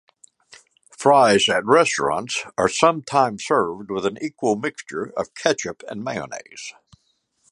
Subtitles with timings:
[0.97, 6.73] Fries at restaurants are sometimes served with an equal mixture of ketchup and mayonnaise.